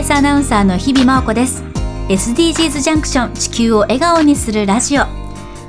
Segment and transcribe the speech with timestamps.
[0.00, 1.62] TBS アナウンサーの日々真央子です。
[2.08, 5.02] SDGs ジャンクション地球を笑顔にするラジオ。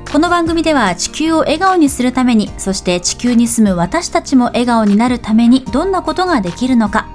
[0.09, 7.09] この番組では地球を笑顔にするためにそして地球に住む私たちも笑顔になるためにどんなことができるのか。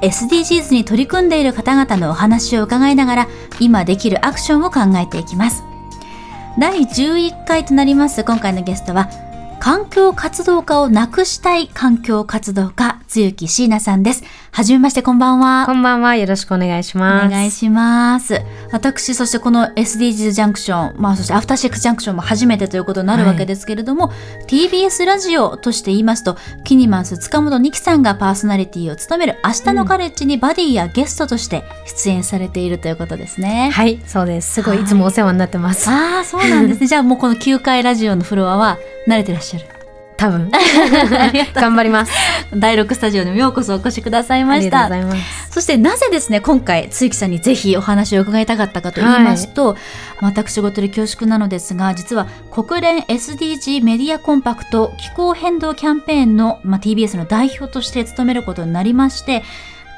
[0.00, 3.28] SDGs に取り組んでいる方々のお話を伺いながら
[3.60, 5.62] 今できるアクションを考えていきます。
[6.58, 9.10] 第11回となります今回のゲストは
[9.60, 14.24] 環境活動家をなくしたい環境活動家、露木椎名さんです。
[14.52, 15.66] はじめまして、こんばんは。
[15.66, 16.16] こんばんは。
[16.16, 17.26] よろしくお願いします。
[17.26, 18.40] お願いします。
[18.72, 33.70] 私、そしてこの SDGs ジャンクション、まあ、そしてアフターシックスジャンクションも初めてということになるわけですけれども、はい、TBS ラジオとして言いますと、キニマンス塚本二木さんがパーソナリティを務める明日のカレッジにバディやゲストとして出演されているということですね。
[33.72, 34.54] はい、そうです。
[34.54, 35.88] すごい、いつもお世話になってます。
[35.88, 36.86] ああ、そうなんですね。
[36.86, 39.75] じゃあもうこの9階ラジオのフロアは慣れてらっしゃる。
[40.16, 40.50] 多分。
[41.54, 42.12] 頑張ります。
[42.54, 44.90] 第6スタジオにもようこそお越しくださいました。
[45.50, 49.76] そしてなぜですね今回露木さんにぜひお話を伺いたかったかと言いますと、はい、
[50.20, 59.42] 私事で恐縮なのですが実は国連 SDG メディアコンパクト気候変動キャンペーンの、まあ、TBS の代表として務めることになりまして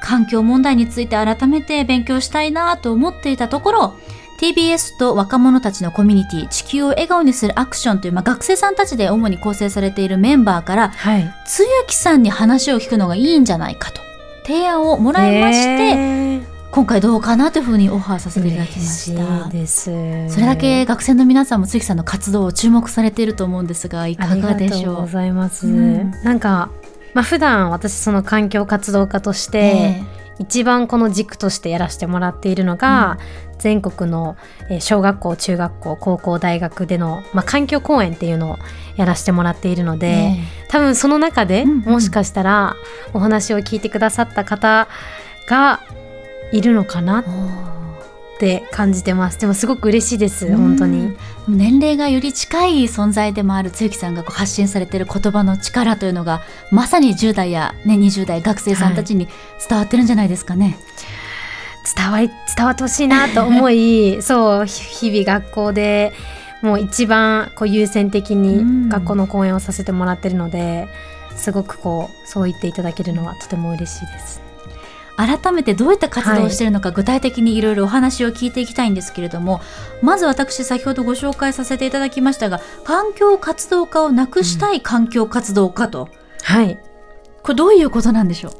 [0.01, 3.95] 環境問題について改めて勉強したいなと思っていたところ
[4.39, 14.01] TBS と若者たちのコミュニティ地球を笑顔にするアクションという、まあ、学生さんたちで主に構成されているメンバーから、はい、つゆきさんに話を聞くのがいいんじゃないかと。
[14.45, 19.49] 提案をもらいまして、今回どうかなというふうにオファーさせていただきました。
[19.49, 19.85] です。
[20.29, 24.77] それだけ学生の皆さんもつゆきさんの活動を注目されていると思うんですがいかがでしょう？
[24.77, 26.71] ありがとうございます、うん、なんか
[27.15, 30.03] まあ普段私その環境活動家として、
[30.39, 33.19] 一番この軸としてやらせてもらっているのが、
[33.59, 34.37] 全国の
[34.81, 38.57] 小学校中学校高校大学での、まあ、環境講演っていうのを
[38.97, 40.37] やらせてもらっているので、
[40.69, 42.77] 多分その中で、もしかしたら
[43.15, 44.89] お話を聞いてくださった方
[45.49, 45.81] が
[46.53, 47.25] いるのかな
[48.39, 49.41] って感じてます。
[49.41, 51.17] でもすごく嬉しいです本当に。
[51.49, 59.27] 年齢がより近い存在でもある露木さんがこう発信されている言葉の力というのがまさに10代や、ね、20代学生さんたちに
[59.69, 60.65] 伝わってるんじゃないですかね。
[60.67, 60.75] はい
[61.97, 66.13] 伝わり伝わってほしいなと思い そう日々学校で
[66.61, 70.89] もう一番こう優先的に学校の講演をさせてもらってるので、
[71.37, 74.48] すごくこうそう言っていただけるのはとても嬉しいです。
[75.19, 79.61] 改めてどういった活動をしているのか、はい、具体的にいろいろお話を聞いていきたいんですけれども
[80.01, 86.09] まず私先ほどご紹介させていただきましたが環境活動家をなくしたい環境活動家と、うん、
[86.43, 86.79] はい。
[87.43, 88.51] これどういうことなんでしょ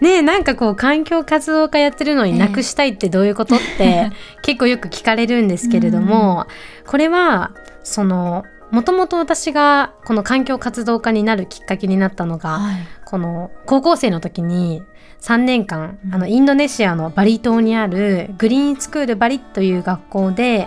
[0.00, 0.04] う？
[0.04, 4.10] ねなんかこう環境活動家やってるのになくしたいってどういうことって、
[4.42, 6.46] 結構よく聞かれるんですけれども、
[6.86, 7.50] これは
[7.82, 12.74] そのもともと私がこの環境活動家になるきっかけになったのが、はい、
[13.04, 14.82] この高校生の時に
[15.20, 20.66] 3年間、あのインドネシアのバリ島にあるグリーンスクールバリという学校で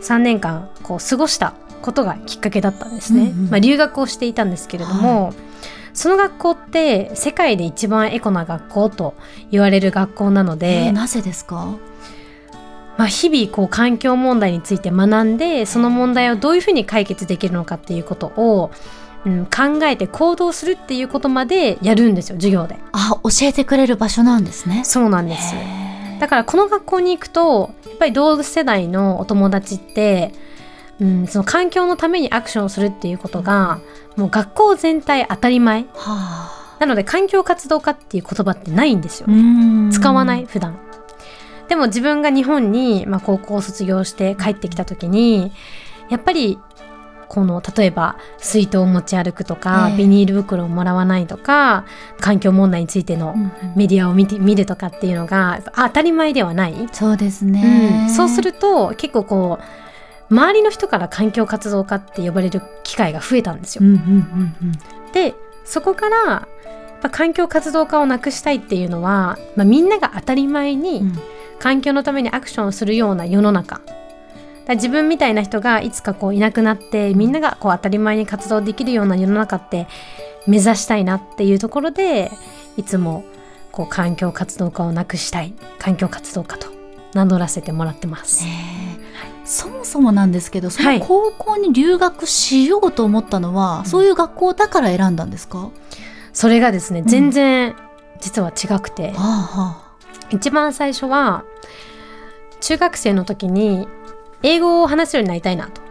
[0.00, 3.24] 3年間こう過ごしたことがきっかけだったんですね。
[3.24, 5.34] うんうん、まあ、留学をしていたんですけれども、はい。
[5.92, 9.14] その学校って世界で一番エコな学校と
[9.50, 11.74] 言われる学校なので、えー、なぜですか？
[13.00, 18.70] まあ、日々こう環境問題について学んでその問題をどういうふうに解決できるのかっていうことを、
[19.24, 22.76] うん、考えて行動するっていうことまでやるんですよ授業で。
[22.92, 24.84] あ教えてくれる場所なんですね。
[24.84, 25.54] そうなんです。
[26.20, 30.34] だからこの学校に行くとやっぱり同世代のお友達って
[31.00, 33.80] うん、その環境のためにアクションをするっていうことが、
[34.16, 39.28] もう学校全体当たり前、はあ、なので環境活動家っていう言葉ってないんですよ。
[39.90, 40.78] 使わない普段
[41.70, 45.52] でも自分が日本に、まあ、高校を卒業して帰ってきた時に
[46.08, 46.58] やっぱり
[47.28, 51.84] この例えば水筒を持ち歩くとか、えー、ビニール袋をもらわないとか
[52.18, 53.36] 環境問題についての
[53.76, 56.88] メディアを見て、見るとかっていうのが当たり前ではない。
[56.90, 63.84] そうですね、うん、そうすると結構こう周りの人から環境活動家って呼ばれる機会が増えたんですよ。
[65.12, 65.34] で
[65.64, 66.48] そこから
[67.12, 71.04] 環境活動家をなくしたいっていうのは、まあ、みんなが当たり前に
[71.60, 73.80] 環境のためにアクションをするような世の中。
[74.68, 79.88] 自分みたいな人がいつかこういなくなってみんながこう当たり前に活動できるような世の中って
[80.46, 82.30] 目指したいなっていうところで
[82.76, 83.24] いつも
[83.72, 85.54] こう環境活動家をなくしたい。
[85.78, 86.68] 環境活動家と
[87.14, 88.44] 名乗らせてもらってます。
[89.44, 95.70] そもそもなんですけどその高校に留学しようと思ったのは、はい、そういう学校だから選んだんですか？
[96.32, 97.74] それがですね、全然
[98.20, 99.50] 実は違くて、はあは
[99.88, 99.89] あ、
[100.30, 101.44] 一番最初は
[102.60, 103.88] 中学生の時に
[104.42, 105.82] 英語を話せるようになりたいなと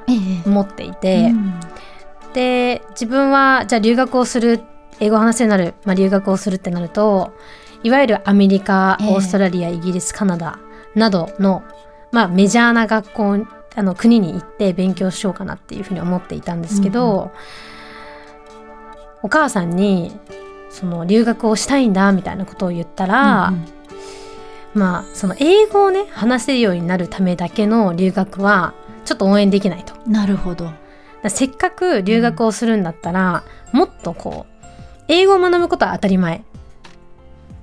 [0.46, 1.60] 思っていて、ええうん、
[2.34, 4.62] で自分はじゃあ留学をする
[5.00, 7.34] 英語を話せるようになる、まあ、留学をするってなると
[7.84, 10.60] いわゆるアメリカ、オーストラリア、イギリスカナダ
[10.96, 11.64] などの、
[12.12, 13.46] まあ、メジャーな学校
[13.76, 17.32] あの国に行って勉強しようかなっていうふうに思っていたんですけど、うんうん、
[19.24, 20.12] お母さんに
[20.70, 23.66] その留学をしたいんだみたいなことを言ったら、うんうん、
[24.74, 28.74] まあその英語をね話せるようになるためだけの留学は
[29.06, 29.94] ちょっと応援できないと。
[30.10, 30.72] なるほど。
[31.28, 33.44] せっかく留学をするんだったら、
[33.74, 34.66] うん、もっとこう
[35.08, 36.44] 英語を学ぶことは当たり前。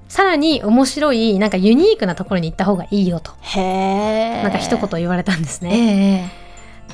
[0.08, 3.32] さらに面白いなんかユニークなところに行った方がいいよと。
[3.40, 6.45] へなんか一言言われたんですね。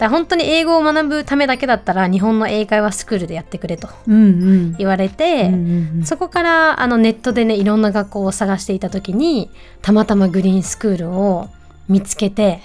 [0.02, 9.50] だ本当に英語を学ぶためだけだったら日本の英会話スクールでやってくれと言われて、うんうん、そこからあのネットでねいろんな学校を探していた時に
[9.80, 11.48] たまたまグリーンスクールを
[11.88, 12.60] 見つけて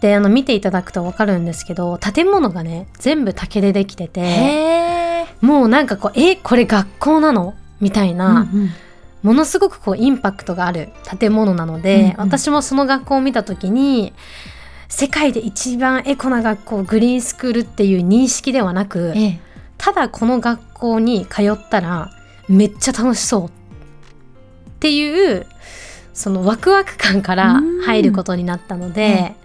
[0.00, 7.54] であの見ていただくと分かるんですけど建物がね全部竹でできててもうなんかこうえこれ学校なの？
[7.80, 8.70] みたいな、うんうん、
[9.22, 14.12] ものすごくこうインパクトがある建物なので、うんうん、私もその学校を見た時に
[14.90, 19.40] 世界で一番エコな学校グリーンスクールっていう認識ではなく、ええ、
[19.78, 22.10] ただこの学校に通ったら
[22.48, 23.50] めっちゃ楽しそうっ
[24.80, 25.46] ていう
[26.12, 29.36] そのワクワク感から入ることになったので、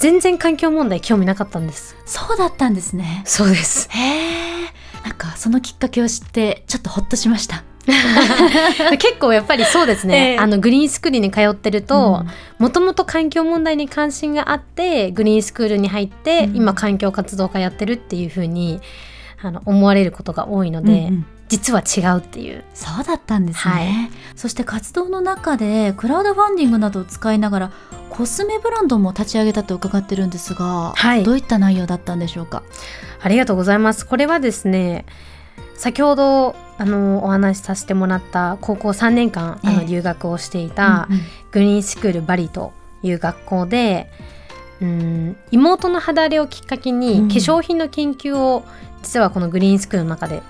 [0.00, 1.94] 全然環境問題興味なかったんです。
[2.06, 3.22] そうだったんですね。
[3.26, 3.88] そうです。
[3.90, 4.72] へえ。
[5.04, 7.64] なんかそのきっかけを知ってちょっとほっとしました
[8.98, 12.24] 結構やっぱりそうですね、えー、あのグリーンスクールに通ってると
[12.58, 18.80] もともと環境問題に関心があってグリーンスクールに入って、うん、今環境活動家やってるっていうふうに
[19.42, 22.62] あの思われることが多いので、うんうん、実は違うっていう。
[22.74, 23.88] そうだったんですね、はい、
[24.36, 27.70] そして活動の中でクラウドファンディングなどを使いながら
[28.10, 32.62] コスメブランドも立ち上げたと伺ってるんですが、はい、どういった内容だったんでしょうか？
[33.20, 34.06] ありがとうございます。
[34.06, 35.06] これはですね
[35.76, 41.06] 先ほどあのお話しさせてもらった高校3年間あの留学をしていた
[41.52, 42.72] グリーンスクールバリと
[43.04, 44.10] いう学校で、
[44.80, 48.64] うん、妹の肌荒れをきっかけに化粧品の研究を
[49.00, 50.42] 実はこのグリーンスクールの中で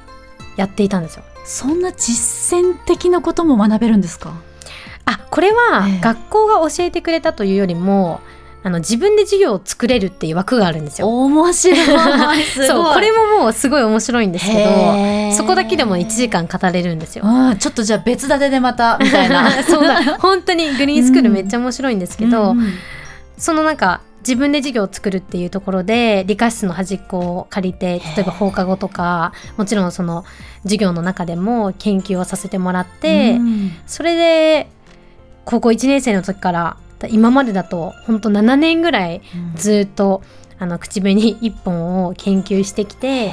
[0.56, 1.24] やっていたんですよ。
[1.44, 4.32] そんな実践的なことも学べるんですか？
[5.04, 8.20] あこれは学校が教えてくれたというよりも、
[8.64, 11.08] あの自分で授業を作れるっていう枠があるんですよ。
[11.08, 12.44] 面白い。
[12.44, 17.24] そうこれももうすごい面白いんですけどそこだけでも1時間語れるんですよ。
[17.58, 19.50] ちょっとじゃあ別立てでまたみたいな。
[19.64, 22.74] そうだ本当にグリーンスクールめっちゃ面白いんですけど、うん、
[23.36, 30.24] そのなんか自分で授業を作るっていうところで理科室の端っこを借りて例えば放課後とかもちろんその
[30.62, 34.68] 授業の中でも研究をさせてもらって、うん、それで
[35.44, 36.76] 高校1年生の時から
[37.08, 39.22] 今までだと本当7年ぐらい
[39.54, 40.22] ずっと、
[40.56, 43.32] うん、あの口紅1本を研究してきて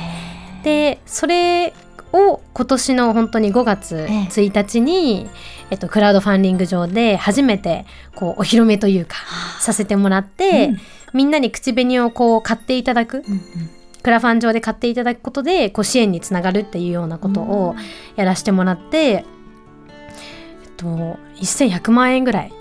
[0.63, 1.73] でそれ
[2.13, 5.29] を今年の本当に5月1日に、
[5.69, 7.85] えっと、クラウドファンディング上で初めて
[8.15, 9.15] こうお披露目というか
[9.59, 10.77] させてもらって、うん、
[11.13, 13.41] みんなに口紅をこう買っていただく、うんうん、
[14.01, 17.75] クラファン上で買っていただくことでこう支援につながるっていうようなことを
[18.15, 19.23] やらせてもらって、えっ
[20.77, 20.85] と、
[21.41, 22.51] 1100万円ぐらい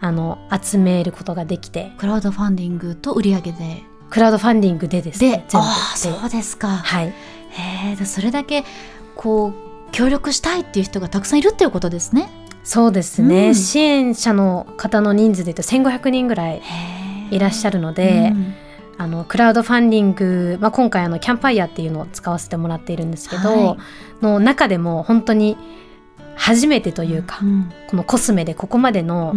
[0.00, 1.92] あの集めることができて。
[1.98, 3.82] クラウドファンディングと売り上げで。
[4.08, 5.66] クラウドファンディングでですね全部。
[5.66, 6.68] あそうですか。
[6.68, 7.08] はい。
[7.08, 7.12] へ
[8.00, 8.64] えそれだけ
[9.14, 12.28] こう協力したいっていう人がたくさんいるっていうことですね。
[12.62, 16.62] そうですね、うん、支援者の方の人数でいうと1500人ぐらい
[17.30, 18.54] いらっしゃるので、うん、
[18.98, 25.56] あのクラウドファンディング、まあ、今回あのキャンパイアっていうのを使わせてもらっているんですけど、はい、の中でも本当に
[26.36, 29.34] 初めてというか、うん、このコスメでここまでの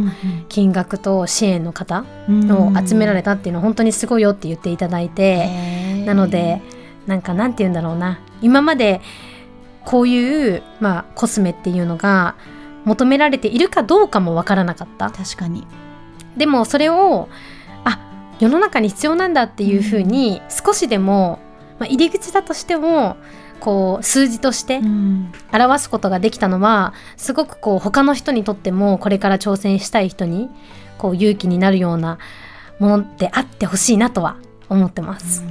[0.50, 6.62] 金額と支援の方を集められたっていうのは本当にすごいよって言っていただいて、なので
[7.06, 8.20] なんかなんて言うんだろうな。
[8.42, 9.02] 今まで
[9.86, 12.36] こういう、まあ、コスメっていうのが
[12.86, 15.10] 求められているかどうかもわからなかった。
[15.10, 15.68] 確かに。
[16.38, 17.28] でもそれを
[17.84, 18.00] あ
[18.40, 21.40] 世の中に必要なんだっていうふうに少しでも、
[21.80, 23.18] まあ、入り口だとしても
[23.64, 24.82] こう数字として
[25.54, 30.50] 表すことができたのはすごくこう他の人にとってもこれから挑戦したい人に
[30.98, 32.18] こう勇気になるような
[32.80, 34.36] ものであってほしいなとは
[34.68, 35.46] 思ってます、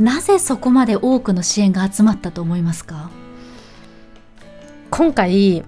[0.00, 3.08] うん、なぜそこまで多くの支援が集まったと思いますか？
[4.90, 5.62] 今回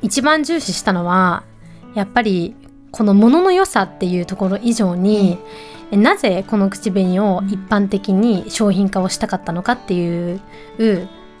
[0.00, 1.44] 一番重視したのは
[1.94, 2.56] やっぱり
[2.92, 5.38] このものの良さっていうところ以上に、うん
[5.96, 10.40] なぜこの口紅を一般的に商品化をしたかったのかっていう、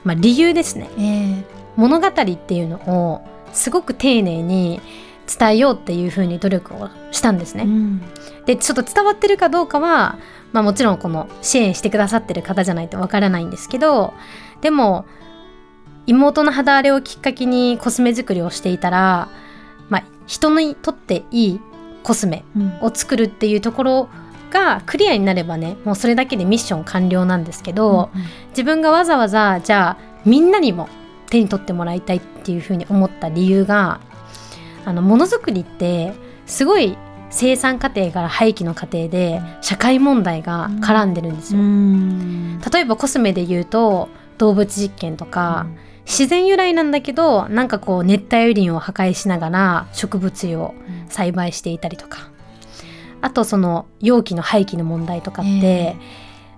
[0.04, 1.44] まあ、理由ですね、えー、
[1.76, 2.76] 物語っていうの
[3.12, 4.80] をすごく丁寧に
[5.26, 7.64] 伝えようっていうふうに努力をしたんですね。
[7.64, 8.02] うん、
[8.44, 10.18] でちょっと伝わってるかどうかは、
[10.52, 14.12] まあ、もちろんこの支援してくださってる方じゃないとわからないんですけど
[14.60, 15.06] でも
[16.06, 19.28] 妹の肌荒れをきっかけにコスメ作りをしていたら、
[19.88, 21.60] まあ、人にとっていい
[22.02, 22.44] コスメ
[22.82, 24.08] を作るっていうところ
[24.54, 30.88] がクリアになればねもうそれだけでミッション完了なんですけど、うんうん、自分がわざわざじゃあみんなにも
[31.28, 34.00] 手に取ってもらいたいっていうふうに思った理由が
[34.86, 36.14] あのものづくりって
[36.46, 36.96] すごい
[37.30, 41.60] 生産過程から廃棄の過程で社会問題が絡んでるんですよ。
[42.72, 44.08] 例えばコスメで言うと
[44.38, 45.78] 動物実験とか、うん。
[46.06, 50.74] 自然由来なんだけどなんかこう熱帯雨林を破壊しながら植物油を
[51.08, 52.30] 栽培していたりとか、
[53.24, 55.96] あとその容器の廃棄の問題とかって、え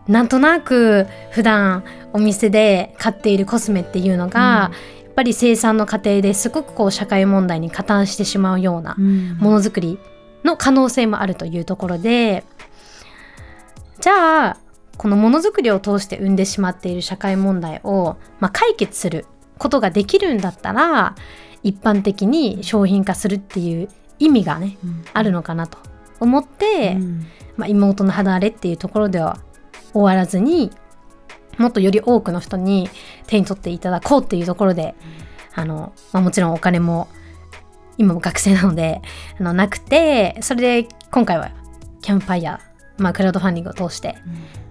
[0.08, 8.96] ー、なんとなく普段お店で買っているコスメっていうのが、うん、やっぱり生産の過程ですごくこう社会問題に加担してしまうような
[9.38, 10.00] ものづくり
[10.42, 12.42] の可能性もあるというところで
[14.00, 14.56] じゃあ
[14.96, 19.24] このものづくりを通して生んでしまっている社会問題を、まあ、解決する
[19.58, 21.14] ことができるんだったら
[21.62, 25.78] 一般的に商品化するっていう意味がね、うん、あるのかなと
[26.20, 29.38] 思って、うん、まあ、妹の肌荒れっていうところでは
[29.92, 30.70] 終わらずに
[31.58, 32.88] もっとより多くの人に
[33.26, 34.94] 手に取っていただこうっていうところで、
[35.54, 37.08] あのまあ、もちろんお金も
[37.98, 39.00] 今も学生なので
[39.40, 41.50] あのなくてそれで今回は
[42.02, 42.60] キャンパイア
[42.98, 44.16] まあ、クラウドファンディングを通して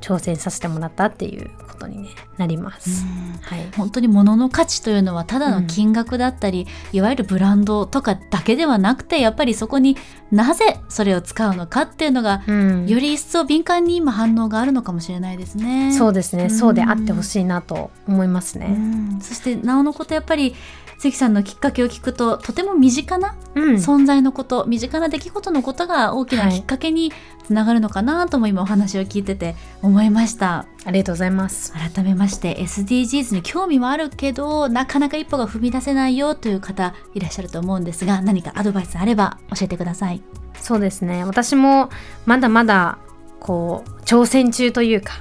[0.02, 3.06] 挑戦させてもらったっていうことに、ね、なります、
[3.42, 9.98] はい、本当に物の価値というのはただの金額だったり、うん、いわゆるブランドとかだけではなくてやっぱりそこに
[10.32, 15.92] なぜそれを使うのかっていうのが、うん、より一層敏感に今反応があるのかもしれないですね。
[15.94, 18.78] そうですね、うん、そうであってほしいなと思いますね。
[19.22, 20.56] そしてなおのことやっぱり
[20.98, 27.12] 関さんのきっかけを聞くととても身近な存在のこと、うん、身近な出来事のことが大きなきっかけに
[27.46, 30.66] つながるのかなとも今お話を聞いてて思いました。
[30.86, 31.74] ありがとうございます。
[31.74, 40.22] 改めまして SDGs に興味はあるけどなかなか一歩が踏み出せないよという方いらっしゃると思うんですが何かアドバイスあれば教えてください。
[40.60, 41.24] そうですね。
[41.24, 41.90] 私も
[42.26, 42.98] まだまだ
[43.40, 45.14] こう挑戦中というか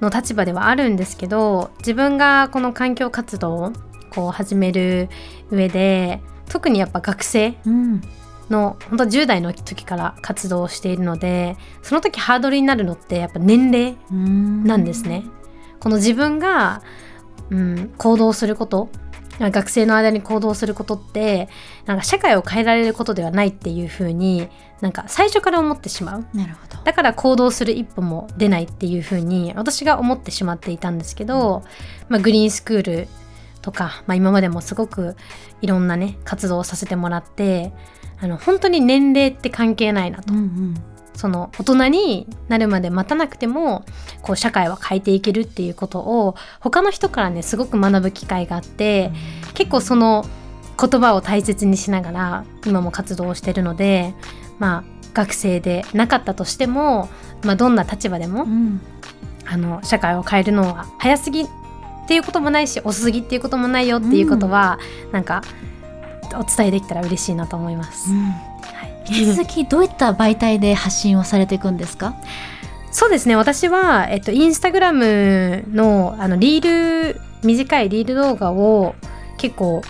[0.00, 3.72] の立場ではあるんですけど自分がこの環境活動
[4.10, 5.08] こう始める
[5.50, 7.54] 上で特にやっぱ学生
[8.50, 15.24] の、うん、本当10代の時から活動しているのでその時ハードルになるのってやっぱ年齢なんですね。
[15.78, 16.82] この自分が、
[17.48, 18.90] うん、行動すること
[19.48, 21.48] 学生の間に行動することって
[21.86, 24.48] なんか社会を変えられることではないっていう風に
[24.82, 26.26] なんか最初から思ってしまう。
[26.34, 26.82] なるほど。
[26.84, 31.62] だから行動する一歩も出ないっていう風に私が思ってしまっていたんですけど、
[32.08, 33.08] まあ、グリーンスクール
[33.62, 35.16] とか、まあ、今までもすごく
[35.60, 37.72] いろんなね活動をさせてもらって
[38.20, 40.74] あの本当に年齢って関係ないなと、うんうん、
[41.14, 43.84] その大人になるまで待たなくても
[44.22, 49.12] こう社会は変えていけるっていうことを他の人からねすごく学ぶ機会があって、
[49.48, 50.24] うん、結構その
[50.80, 54.14] 言葉を大切にしながら今も活動をしてるので
[54.58, 57.08] まあ学生でなかったとしても、
[57.42, 58.80] まあ、どんな立場でも、うん、
[59.44, 61.46] あの社会を変えるのは早すぎ
[62.10, 65.42] っていうこともないし遅すぎっていうこともないよっていうことは、うん、なんか
[66.34, 68.24] お伝えできたら嬉しいなと思います、うん。
[68.24, 72.16] はい、引き続きどういった媒体で発信をされていくんですか？
[72.90, 73.36] そうですね。
[73.36, 78.96] 私は、えっと、インスタグラムのあのリール短いリール動画を
[79.38, 79.82] 結構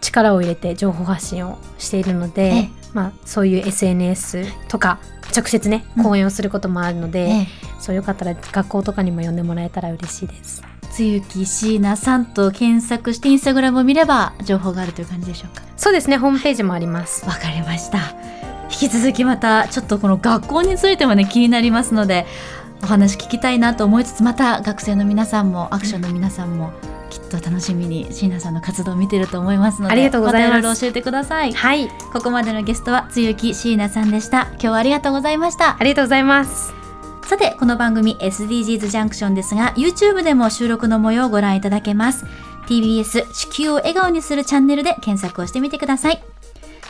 [0.00, 5.00] 力を入れて情報発信をしているので、まあ、そういう SNS とか
[5.36, 10.62] 直接ね講演をすることもあるので、うん、そうよかったら学校とかにも呼んでもらえたら嬉しいです。
[10.90, 15.62] つゆき椎名さんと検索してインスタグラムを見れば情報があるという感じでしょうか？
[15.76, 17.24] そうですねホームページもあります。
[17.26, 17.98] わかりました。
[18.72, 22.26] 引き続きまたちょっとこの学校についてもね気になりますので
[22.82, 26.72] お話聞きたいなと思いつつまた学生の皆さんもアクションの皆さんも、
[27.10, 31.52] きっと楽しみに椎名さんの活動を見てると思いますのでありがとうございます、ま、教えてください。
[31.52, 31.88] はい。
[32.12, 34.46] ここまでのゲストはつゆき椎名さんでした。
[34.52, 35.76] 今日はありがとうございました。
[35.78, 36.79] ありがとうございます
[37.30, 42.24] さてこの番組 SDGs ジャンクションですが YouTube でも収録の模様をご覧いただけます。
[42.66, 46.20] TBS 地球を笑顔にするチャンネルで検索をしてみてください。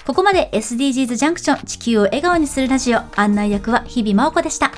[0.06, 4.72] ここまで SDGs ジャンクション地球を笑顔にするラジオ案内役は日々真央子でした。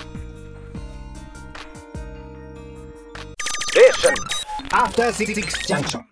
[4.73, 6.12] After 66 junction.